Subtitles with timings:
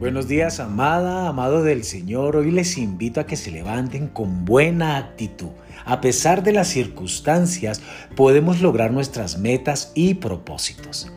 [0.00, 2.34] Buenos días, amada, amado del Señor.
[2.34, 5.50] Hoy les invito a que se levanten con buena actitud.
[5.84, 7.82] A pesar de las circunstancias,
[8.16, 11.12] podemos lograr nuestras metas y propósitos.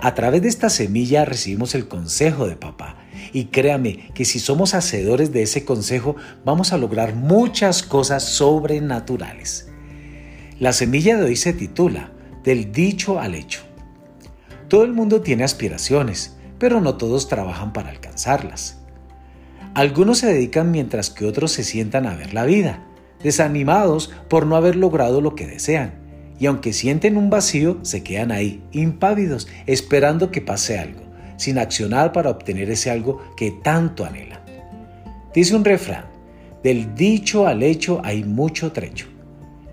[0.00, 2.96] A través de esta semilla recibimos el consejo de papá.
[3.34, 6.16] Y créame que si somos hacedores de ese consejo,
[6.46, 9.68] vamos a lograr muchas cosas sobrenaturales.
[10.58, 12.10] La semilla de hoy se titula
[12.42, 13.60] Del dicho al hecho.
[14.68, 18.78] Todo el mundo tiene aspiraciones pero no todos trabajan para alcanzarlas.
[19.74, 22.86] Algunos se dedican mientras que otros se sientan a ver la vida,
[23.22, 25.94] desanimados por no haber logrado lo que desean,
[26.38, 31.02] y aunque sienten un vacío, se quedan ahí, impávidos, esperando que pase algo,
[31.36, 34.40] sin accionar para obtener ese algo que tanto anhelan.
[35.34, 36.04] Dice un refrán,
[36.62, 39.08] del dicho al hecho hay mucho trecho.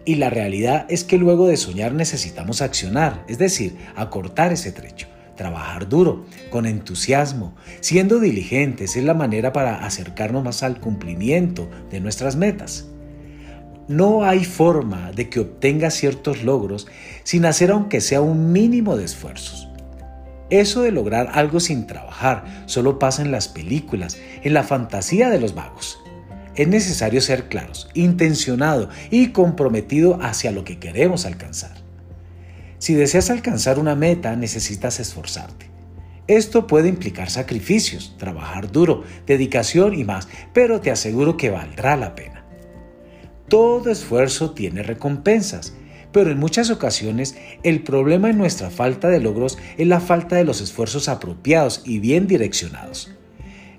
[0.04, 5.11] Y la realidad es que luego de soñar necesitamos accionar, es decir, acortar ese trecho
[5.41, 11.99] trabajar duro, con entusiasmo, siendo diligentes es la manera para acercarnos más al cumplimiento de
[11.99, 12.85] nuestras metas.
[13.88, 16.88] No hay forma de que obtenga ciertos logros
[17.24, 19.68] sin hacer aunque sea un mínimo de esfuerzos.
[20.51, 25.40] Eso de lograr algo sin trabajar solo pasa en las películas, en la fantasía de
[25.40, 25.98] los vagos.
[26.54, 31.82] Es necesario ser claros, intencionado y comprometido hacia lo que queremos alcanzar.
[32.82, 35.68] Si deseas alcanzar una meta, necesitas esforzarte.
[36.26, 42.15] Esto puede implicar sacrificios, trabajar duro, dedicación y más, pero te aseguro que valdrá la
[42.15, 42.43] pena.
[43.48, 45.76] Todo esfuerzo tiene recompensas,
[46.12, 50.43] pero en muchas ocasiones el problema en nuestra falta de logros es la falta de
[50.43, 53.12] los esfuerzos apropiados y bien direccionados.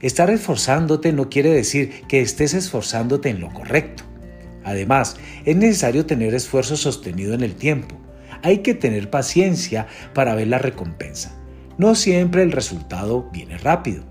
[0.00, 4.04] Estar esforzándote no quiere decir que estés esforzándote en lo correcto.
[4.62, 7.98] Además, es necesario tener esfuerzo sostenido en el tiempo
[8.42, 11.34] hay que tener paciencia para ver la recompensa.
[11.78, 14.04] No siempre el resultado viene rápido.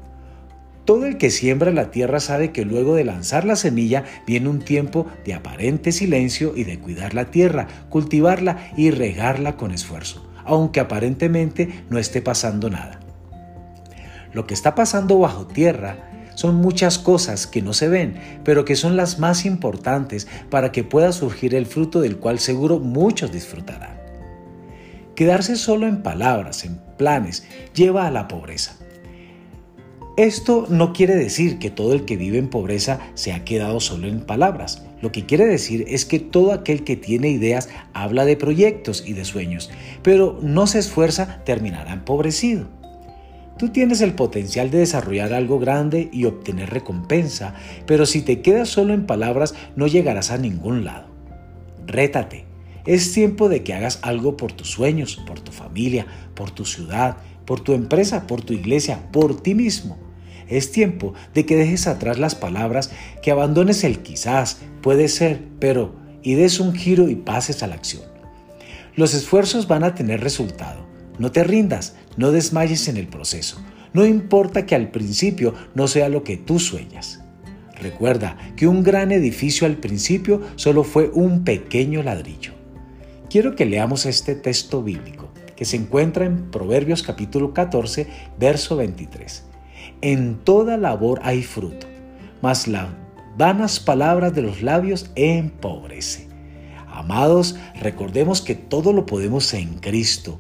[0.85, 4.59] Todo el que siembra la tierra sabe que luego de lanzar la semilla viene un
[4.59, 10.79] tiempo de aparente silencio y de cuidar la tierra, cultivarla y regarla con esfuerzo, aunque
[10.79, 12.99] aparentemente no esté pasando nada.
[14.33, 15.97] Lo que está pasando bajo tierra
[16.33, 20.83] son muchas cosas que no se ven, pero que son las más importantes para que
[20.83, 24.00] pueda surgir el fruto del cual seguro muchos disfrutarán.
[25.21, 27.43] Quedarse solo en palabras, en planes,
[27.75, 28.75] lleva a la pobreza.
[30.17, 34.07] Esto no quiere decir que todo el que vive en pobreza se ha quedado solo
[34.07, 34.83] en palabras.
[34.99, 39.13] Lo que quiere decir es que todo aquel que tiene ideas habla de proyectos y
[39.13, 39.69] de sueños,
[40.01, 42.67] pero no se esfuerza terminará empobrecido.
[43.59, 47.53] Tú tienes el potencial de desarrollar algo grande y obtener recompensa,
[47.85, 51.05] pero si te quedas solo en palabras no llegarás a ningún lado.
[51.85, 52.49] Rétate,
[52.85, 56.05] es tiempo de que hagas algo por tus sueños, por tu familia,
[56.35, 59.97] por tu ciudad, por tu empresa, por tu iglesia, por ti mismo.
[60.47, 65.95] Es tiempo de que dejes atrás las palabras, que abandones el quizás, puede ser, pero,
[66.23, 68.03] y des un giro y pases a la acción.
[68.95, 70.85] Los esfuerzos van a tener resultado.
[71.17, 73.61] No te rindas, no desmayes en el proceso.
[73.93, 77.21] No importa que al principio no sea lo que tú sueñas.
[77.81, 82.60] Recuerda que un gran edificio al principio solo fue un pequeño ladrillo.
[83.31, 88.05] Quiero que leamos este texto bíblico que se encuentra en Proverbios capítulo 14,
[88.37, 89.45] verso 23.
[90.01, 91.87] En toda labor hay fruto,
[92.41, 92.89] mas las
[93.37, 96.27] vanas palabras de los labios empobrece.
[96.89, 100.37] Amados, recordemos que todo lo podemos en Cristo.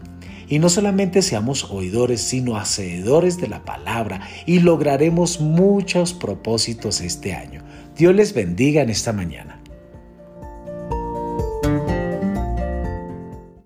[0.49, 7.35] Y no solamente seamos oidores, sino hacedores de la palabra y lograremos muchos propósitos este
[7.35, 7.63] año.
[7.95, 9.60] Dios les bendiga en esta mañana.